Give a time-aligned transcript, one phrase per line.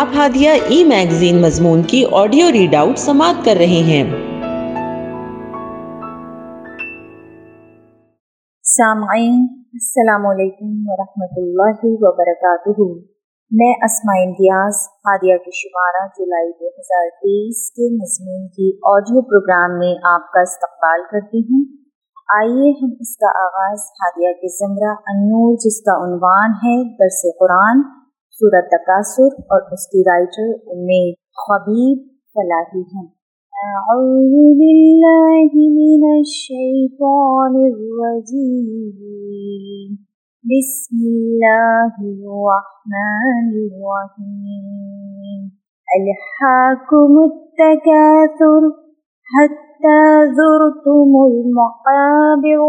[0.00, 4.10] آپ ہادیہ ای میگزین مضمون کی آڈیو ریڈ آؤٹ سماعت کر رہے ہیں۔
[8.62, 12.80] سامعین، السلام علیکم ورحمۃ اللہ وبرکاتہ۔
[13.50, 19.78] میں اسماء امتیاز ہادیہ کی شمارہ جولائی دو ہزار تیئیس کے مضمون کی آڈیو پروگرام
[19.78, 21.64] میں آپ کا استقبال کرتی ہوں۔
[22.34, 28.03] آئیے ہم اس کا آغاز ہادیہ کے زمرہ انور جس کا عنوان ہے، درس قرآن۔
[28.38, 31.98] سورت تقاصر اور اس کی رائٹر امید خبیب
[32.34, 33.04] فلاحی ہیں۔
[33.66, 39.04] اعوذ باللہ من الشیطان الرجیم
[40.44, 45.46] بسم اللہ الرحمن الرحیم
[45.88, 48.68] الحاکم التکاثر
[49.36, 49.94] حتی
[50.32, 52.66] ذرتم المقابر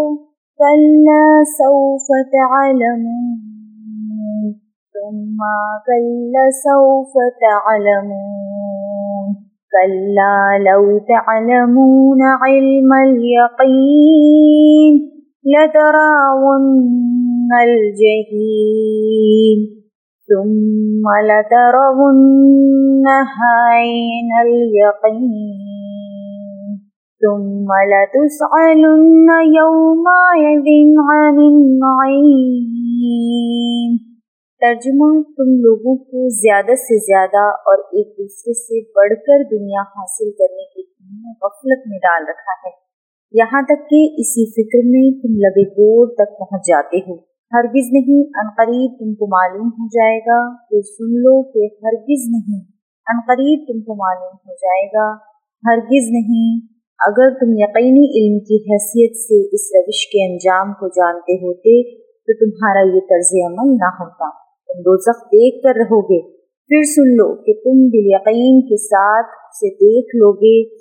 [0.60, 3.55] کلا سوف تعلمون.
[5.06, 5.40] ثم
[5.88, 7.14] كلا سوف
[7.46, 9.28] تعلمون
[9.74, 10.40] كلا
[10.70, 14.94] لو تعلمون علم اليقين
[15.54, 16.66] لتراون
[17.68, 19.60] الجحيم
[20.30, 22.76] ثم لترونها
[23.70, 25.86] عين اليقين
[27.22, 30.68] ثم لتسألن يومئذ
[31.10, 32.86] عن النعيم
[34.60, 40.32] ترجمہ تم لوگوں کو زیادہ سے زیادہ اور ایک دوسرے سے بڑھ کر دنیا حاصل
[40.32, 40.82] کرنے کی
[41.42, 42.86] غفلت میں ڈال رکھا ہے۔
[43.32, 47.16] یہاں تک کہ اسی فکر میں تم لگے گور تک پہنچ جاتے ہو۔
[47.54, 52.60] ہرگز نہیں عنقریب تم کو معلوم ہو جائے گا۔ تو سن لو کہ ہرگز نہیں
[53.08, 55.14] عنقریب تم کو معلوم ہو جائے گا۔
[55.72, 56.60] ہرگز نہیں،
[57.08, 62.46] اگر تم یقینی علم کی حیثیت سے اس روش کے انجام کو جانتے ہوتے، تو
[62.46, 66.22] تمہارا یہ طرز عمل نہ ہوتا۔ تم دوزخ دیکھ کر رہو گے
[66.70, 70.78] پھر سن لو کہ تم دل یقین کے ساتھ سے دیکھ لو گے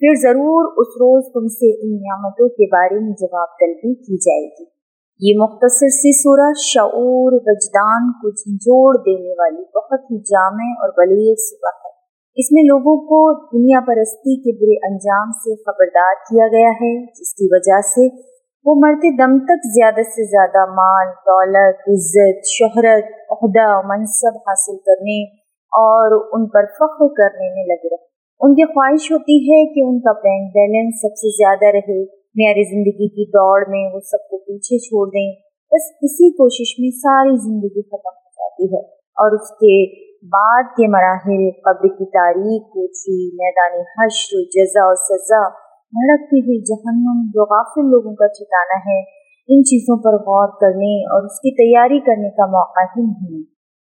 [0.00, 4.48] پھر ضرور اس روز تم سے ان نعمتوں کے بارے میں جواب طلبی کی جائے
[4.48, 4.78] گی۔
[5.20, 11.34] یہ مختصر سی سورہ شعور وجدان کو جھنجھوڑ دینے والی بہت ہی جامع اور بلیغ
[11.38, 11.90] سورہ ہے۔
[12.36, 13.20] اس میں لوگوں کو
[13.58, 18.74] دنیا پرستی کے برے انجام سے خبردار کیا گیا ہے، جس کی وجہ سے وہ
[18.74, 25.24] مرتے دم تک زیادہ سے زیادہ مال، دولت، عزت، شہرت، عہدہ، منصب حاصل کرنے
[25.72, 28.08] اور ان پر فخر کرنے میں لگے رہے۔
[28.40, 32.64] ان کی خواہش ہوتی ہے کہ ان کا بینک بیلنس سب سے زیادہ رہے۔ معیاری
[32.64, 35.32] زندگی کی دوڑ میں وہ سب کو پیچھے چھوڑ دیں۔
[35.72, 40.88] بس اسی کوشش میں ساری زندگی ختم ہو جاتی ہے۔ اور اس کے بعد کے
[40.88, 47.90] مراحل، قبر کی تاریخ، کوچی، میدانی حشر، جزا اور سزا بھڑکتی ہوئی جہنم جو غافل
[47.90, 49.00] لوگوں کا ٹھکانا ہے،
[49.48, 53.42] ان چیزوں پر غور کرنے اور اس کی تیاری کرنے کا موقع ہی نہیں۔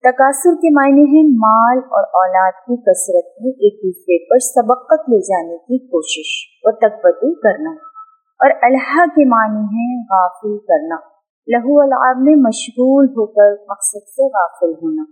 [0.01, 5.19] تقاصر کے معنی ہیں مال اور اولاد کی کثرت میں ایک دوسرے پر سبقت لے
[5.19, 7.71] جانے کی کوشش اور تقبل کرنا۔
[8.39, 10.95] اور اللہ کے معنی ہیں غافل کرنا۔
[11.47, 15.03] لہو العاب میں مشغول ہو کر مقصد سے غافل ہونا۔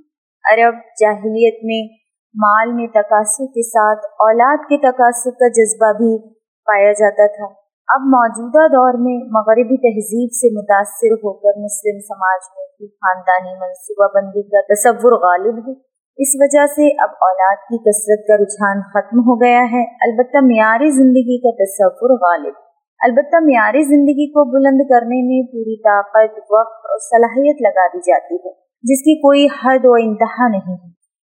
[0.53, 1.97] عرب جاہلیت میں
[2.35, 6.34] مال میں تقاصر کے ساتھ اولاد کے تقاصر کا جذبہ بھی
[6.68, 12.42] پایا جاتا تھا۔ اب موجودہ دور میں مغربی تہذیب سے متاثر ہو کر مسلم سماج
[12.56, 17.78] میں بھی خاندانی منصوبہ بندی کا تصور غالب ہے۔ اس وجہ سے اب اولاد کی
[17.78, 22.54] کثرت کا رجحان ختم ہو گیا ہے۔ البتہ معیاری زندگی کا تصور غالب۔
[23.00, 28.36] البتہ معیاری زندگی کو بلند کرنے میں پوری طاقت، وقت اور صلاحیت لگا دی جاتی
[28.36, 30.94] ہے، جس کی کوئی حد و انتہا نہیں ہے۔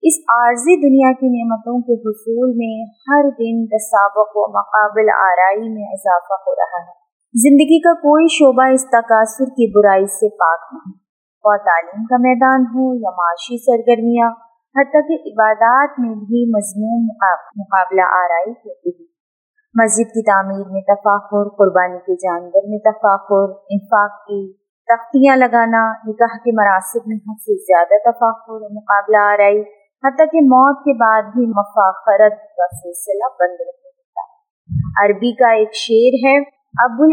[0.06, 5.86] اس عارضی دنیا کی نعمتوں کے حصول میں ہر دن تصابق و مقابل آرائی میں
[5.92, 11.06] اضافہ ہو رہا ہے۔ زندگی کا کوئی شعبہ اس تقاصر کی برائی سے پاک نہیں۔
[11.48, 14.30] اور تعلیم کا میدان ہو یا معاشی سرگرمیاں،
[14.74, 17.08] حتیٰ کہ عبادات میں بھی مضمون
[17.56, 19.06] مقابلہ آرائی ہوتی ہے۔
[19.74, 24.52] مسجد کی تعمیر میں تفاخر، قربانی کے جانور میں تفاخر، انفاق کی
[24.86, 29.62] تختیاں لگانا، نکاح کے مراسب میں حد سے زیادہ تفاخر مقابلہ آرائی
[30.06, 34.22] حتیٰ کہ موت کے بعد بھی مفاخرت کا سلسلہ بند نہیں ہوتا
[35.04, 37.04] عربی کا ایک شعر ہے ابو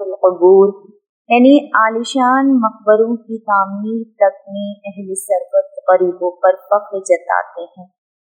[0.00, 0.88] القبور
[1.28, 7.86] یعنی عالیشان مقبروں کی تعمیر تک میں اہل سربت غریبوں پر فخر جتاتے ہیں۔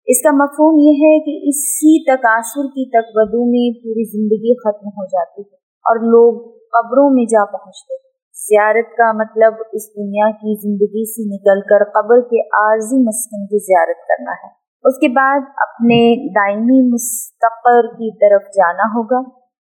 [0.06, 5.06] اس کا مفہوم یہ ہے کہ اسی تقاصر کی تقبدو میں پوری زندگی ختم ہو
[5.06, 10.54] جاتی ہے اور لوگ قبروں میں جا پہنچتے ہیں۔ زیارت کا مطلب اس دنیا کی
[10.60, 14.48] زندگی سے نکل کر قبر کے عارضی مسکن کی زیارت کرنا ہے۔
[14.84, 19.18] اس کے بعد اپنے دائمی مستقر کی طرف جانا ہوگا۔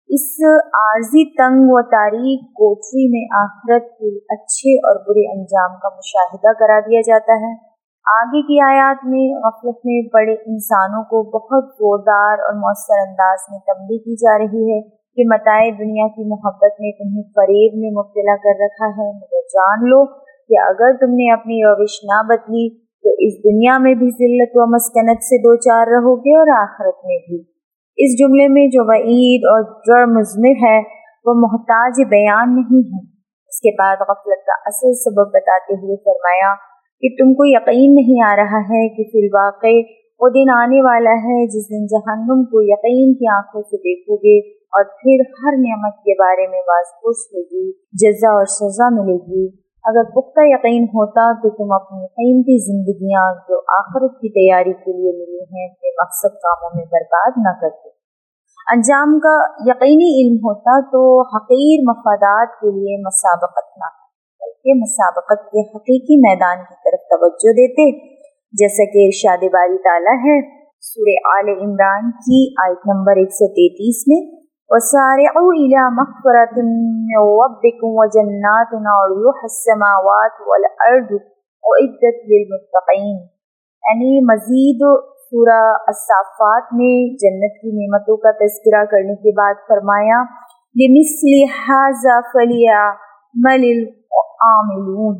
[0.07, 0.43] اس
[0.73, 6.79] عارضی تنگ و تاریخ کوٹری میں آخرت کے اچھے اور برے انجام کا مشاہدہ کرا
[6.79, 7.53] دیا جاتا ہے۔
[8.05, 13.59] آگے کی آیات میں غفلت میں بڑے انسانوں کو بہت زوردار اور مؤثر انداز میں
[13.59, 18.35] تبدیل کی جا رہی ہے۔ کہ متائے دنیا کی محبت نے تمہیں فریب میں مبتلا
[18.35, 20.05] کر رکھا ہے، مگر جان لو
[20.49, 24.75] کہ اگر تم نے اپنی روش نہ بدلی تو اس دنیا میں بھی ذلت و
[24.75, 27.55] مسکنت سے دو چار رہو گے اور آخرت میں بھی۔
[27.97, 30.79] اس جملے میں جو وعید اور جڑ مضمر ہے،
[31.25, 33.15] وہ محتاج بیان نہیں ہے۔
[33.47, 36.53] اس کے بعد غفلت کا اصل سبب بتاتے ہوئے فرمایا
[37.01, 41.11] کہ تم کو یقین نہیں آ رہا ہے کہ فی الواقع وہ دن آنے والا
[41.11, 45.99] ہے جس دن جہنم کو یقین کی آنکھوں سے دیکھو گے۔ اور پھر ہر نعمت
[45.99, 51.25] کے بارے میں باز پوچھ ہوگی جزا اور سزا ملے گی۔ اگر پختہ یقین ہوتا
[51.33, 56.39] تو تم اپنی قیمتی زندگیاں جو آخرت کی تیاری کے لیے ملی ہیں بے مقصد
[56.39, 57.89] کاموں میں برباد نہ کرتے
[58.73, 59.35] انجام کا
[59.65, 61.01] یقینی علم ہوتا تو
[61.35, 63.91] حقیر مفادات کے لیے مسابقت نہ
[64.39, 67.91] بلکہ مسابقت کے حقیقی میدان کی طرف توجہ دیتے،
[68.53, 75.49] جیسا کہ ارشاد باری تعالیٰ ہے۔ سورہ آل عمران کی آیت نمبر 133 میں وسارعوا
[75.53, 81.11] إلى مغفرة من ربكم وجنات عرضها السماوات والأرض
[81.63, 83.15] وعدت للمتقين.
[83.87, 84.81] یعنی مزید
[85.15, 90.23] سورہ الصافات میں جنت کی نعمتوں کا تذکرہ کرنے کے بعد فرمایا،
[90.75, 95.15] لمثل هذا فليعمل العاملون۔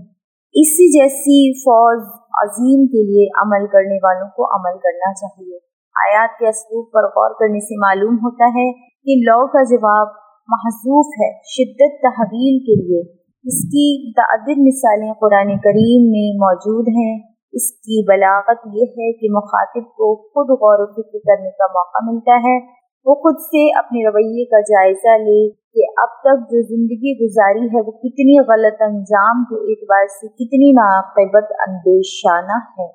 [0.53, 2.01] اسی جیسی فوج
[2.43, 5.57] عظیم کے لیے عمل کرنے والوں کو عمل کرنا چاہیے۔
[5.95, 10.07] آیات کے اسلوب پر غور کرنے سے معلوم ہوتا ہے کہ لو کا جواب
[10.47, 13.01] محضوف ہے، شدت تحویل کے لیے۔
[13.43, 17.19] اس کی متعدد مثالیں قرآن کریم میں موجود ہیں۔
[17.53, 22.11] اس کی بلاغت یہ ہے کہ مخاطب کو خود غور و فکر کرنے کا موقع
[22.11, 27.25] ملتا ہے۔ وہ خود سے اپنے رویے کا جائزہ لے کہ اب تک جو زندگی
[27.25, 32.87] گزاری ہے، وہ کتنی غلط انجام کے اعتبار سے کتنی ناقبت اندیشانہ ہے۔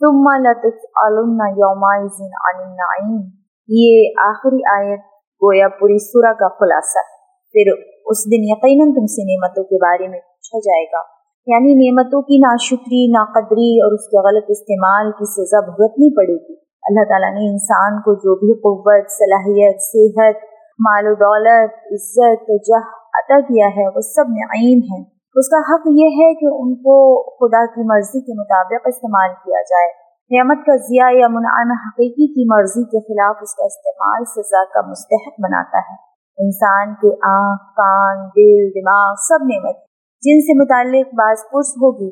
[0.00, 3.30] ثم لتسألن يومئذ عن النعيم۔
[3.68, 5.00] یہ آخری آیت
[5.42, 7.18] گویا پوری سورہ کا خلاصہ۔
[7.52, 7.72] پھر
[8.06, 12.38] اس دن یقیناً تم سے نعمتوں کے بارے میں پوچھا جائے گا۔ یعنی نعمتوں کی
[12.38, 17.50] ناشکری، ناقدری اور اس کے غلط استعمال کی سزا بھگتنی پڑے گی۔ اللہ تعالیٰ نے
[17.50, 20.44] انسان کو جو بھی قوت، صلاحیت، صحت،
[20.80, 25.86] مال و دولت، عزت جہ عطا کیا ہے، وہ سب نعیم ہیں۔ اس کا حق
[25.86, 30.76] یہ ہے کہ ان کو خدا کی مرضی کے مطابق استعمال کیا جائے۔ نعمت کا
[30.76, 35.78] ضیاء یا منعم حقیقی کی مرضی کے خلاف اس کا استعمال سزا کا مستحق بناتا
[35.78, 35.96] ہے۔
[36.44, 39.76] انسان کے آنکھ، کان، دل، دماغ سب نعمت
[40.20, 42.10] جن سے متعلق بعض پرس ہوگی۔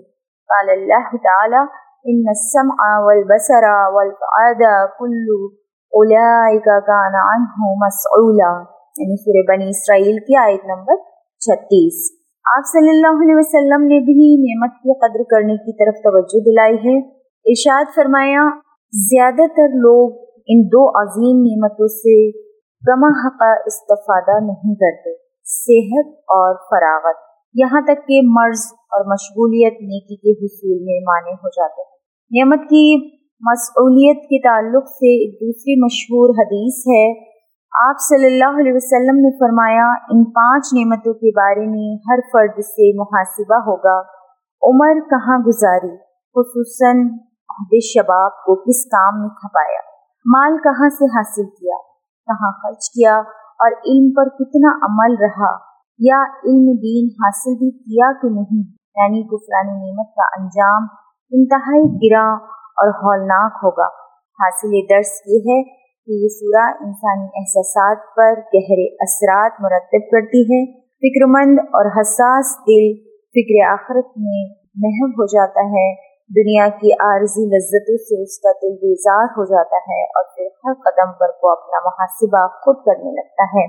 [0.50, 5.26] قال اللہ تعالی، ان السمع والبصر والفعاد كل
[5.92, 8.62] اولئک کان عنه مسعولا
[8.98, 10.94] یعنی سورہ بنی اسرائیل کی آیت نمبر
[11.38, 12.10] 36
[12.56, 16.76] آپ صلی اللہ علیہ وسلم نے بھی نعمت کی قدر کرنے کی طرف توجہ دلائی
[16.76, 17.15] ہے۔
[17.46, 18.48] ارشاد فرمایا
[18.92, 20.12] زیادہ تر لوگ
[20.46, 25.14] ان دو عظیم نعمتوں سے کما حق استفادہ نہیں کرتے،
[25.44, 27.16] صحت اور فراغت۔
[27.54, 31.96] یہاں تک کہ مرض اور مشغولیت نیکی کے حصول میں معنی ہو جاتے ہیں۔
[32.38, 37.24] نعمت کی مسئولیت کے تعلق سے ایک دوسری مشہور حدیث ہے۔
[37.88, 42.60] آپ صلی اللہ علیہ وسلم نے فرمایا، ان پانچ نعمتوں کے بارے میں ہر فرد
[42.60, 44.00] سے محاسبہ ہوگا۔
[44.62, 45.96] عمر کہاں گزاری؟
[46.34, 47.08] خصوصاً
[47.58, 49.80] عہد شباب کو کس کام میں کھپایا؟
[50.26, 51.76] مال کہاں سے حاصل کیا؟
[52.26, 53.18] کہاں خرچ کیا؟
[53.62, 55.56] اور علم پر کتنا عمل رہا؟
[55.98, 58.62] یا علم دین حاصل بھی کیا کہ نہیں؟
[58.96, 60.82] یعنی گفرانی نعمت کا انجام
[61.30, 63.86] انتہائی گرا اور ہولناک ہوگا۔
[64.42, 65.62] حاصل درس یہ ہے
[66.06, 72.46] کہ یہ سورہ انسانی احساسات پر گہرے اثرات مرتب کرتی ہے فکر مند اور حساس
[72.58, 78.52] دل فکر آخرت میں محب ہو جاتا ہے۔ دنیا کی عارضی لذتوں سے اس کا
[78.62, 83.10] دل بیزار ہو جاتا ہے اور پھر ہر قدم پر وہ اپنا محاسبہ خود کرنے
[83.10, 83.66] لگتا ہے۔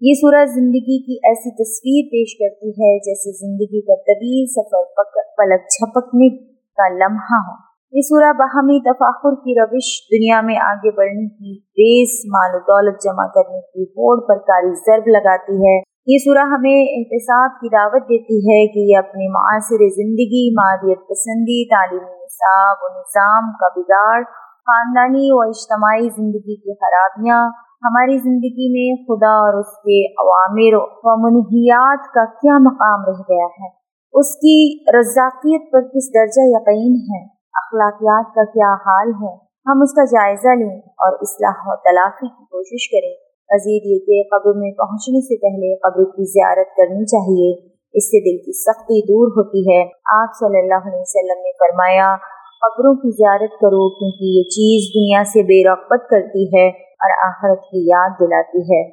[0.00, 5.02] یہ سورہ زندگی کی ایسی تصویر پیش کرتی ہے جیسے زندگی کا طویل سفر
[5.36, 11.28] پلک جھپکنے کا لمحہ ہو۔ یہ سورہ باہمی تفاخر کی روش دنیا میں آگے بڑھنے
[11.28, 16.18] کی ریس، مال و دولت جمع کرنے کی ہوڑ پر کاری ضرب لگاتی ہے۔ یہ
[16.18, 22.14] سورہ ہمیں احتساب کی دعوت دیتی ہے کہ یہ اپنی معاصر زندگی مادیت پسندی تعلیمی
[22.22, 24.22] نصاب و نظام کا بگاڑ،
[24.60, 27.42] خاندانی و اجتماعی زندگی کی خرابیاں،
[27.82, 33.50] ہماری زندگی میں خدا اور اس کے عوامر و منحیات کا کیا مقام رہ گیا
[33.60, 33.68] ہے؟
[34.14, 39.34] اس کی رزاقیت پر کس درجہ یقین ہے؟ اخلاقیات کا کیا حال ہے،
[39.66, 43.14] ہم اس کا جائزہ لیں اور اصلاح و تلافی کی کوشش کریں۔
[43.50, 48.18] مزید یہ کہ قبر میں پہنچنے سے پہلے قبر کی زیارت کرنی چاہیے۔ اس سے
[48.20, 49.84] دل کی سختی دور ہوتی ہے۔
[50.22, 52.16] آپ صلی اللہ علیہ وسلم نے فرمایا،
[52.60, 57.62] قبروں کی زیارت کرو کیونکہ یہ چیز دنیا سے بے رغبت کرتی ہے اور آخرت
[57.62, 58.90] کی یاد دلاتی ہے۔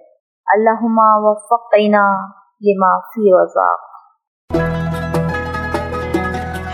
[0.47, 2.05] اللہما وفقینا
[2.62, 3.79] لما فی رضاق